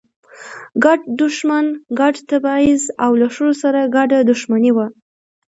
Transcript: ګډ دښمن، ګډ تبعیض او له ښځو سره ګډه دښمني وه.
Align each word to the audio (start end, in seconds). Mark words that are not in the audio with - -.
ګډ 0.83 0.99
دښمن، 1.21 1.65
ګډ 1.99 2.15
تبعیض 2.29 2.83
او 3.03 3.11
له 3.21 3.27
ښځو 3.35 3.51
سره 3.61 3.79
ګډه 3.95 4.19
دښمني 4.31 4.71
وه. 4.75 4.87